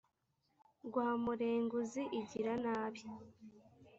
[0.87, 3.03] rwamurenguzi igira nabi